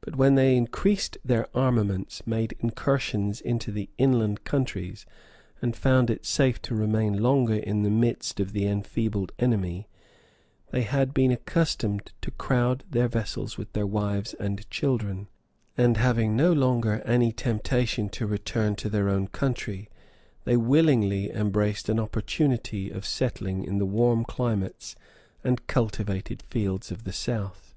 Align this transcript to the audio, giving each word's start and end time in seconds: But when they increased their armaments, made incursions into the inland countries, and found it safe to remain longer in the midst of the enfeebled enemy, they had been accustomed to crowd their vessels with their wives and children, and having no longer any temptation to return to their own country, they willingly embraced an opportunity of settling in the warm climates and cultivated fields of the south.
But 0.00 0.14
when 0.14 0.36
they 0.36 0.56
increased 0.56 1.18
their 1.24 1.48
armaments, 1.56 2.24
made 2.24 2.54
incursions 2.60 3.40
into 3.40 3.72
the 3.72 3.90
inland 3.98 4.44
countries, 4.44 5.06
and 5.60 5.74
found 5.74 6.08
it 6.08 6.24
safe 6.24 6.62
to 6.62 6.74
remain 6.76 7.20
longer 7.20 7.56
in 7.56 7.82
the 7.82 7.90
midst 7.90 8.38
of 8.38 8.52
the 8.52 8.68
enfeebled 8.68 9.32
enemy, 9.40 9.88
they 10.70 10.82
had 10.82 11.12
been 11.12 11.32
accustomed 11.32 12.12
to 12.20 12.30
crowd 12.30 12.84
their 12.88 13.08
vessels 13.08 13.58
with 13.58 13.72
their 13.72 13.88
wives 13.88 14.34
and 14.34 14.70
children, 14.70 15.26
and 15.76 15.96
having 15.96 16.36
no 16.36 16.52
longer 16.52 17.00
any 17.04 17.32
temptation 17.32 18.08
to 18.10 18.28
return 18.28 18.76
to 18.76 18.88
their 18.88 19.08
own 19.08 19.26
country, 19.26 19.90
they 20.44 20.56
willingly 20.56 21.28
embraced 21.32 21.88
an 21.88 21.98
opportunity 21.98 22.88
of 22.88 23.04
settling 23.04 23.64
in 23.64 23.78
the 23.78 23.84
warm 23.84 24.24
climates 24.24 24.94
and 25.42 25.66
cultivated 25.66 26.40
fields 26.40 26.92
of 26.92 27.02
the 27.02 27.12
south. 27.12 27.74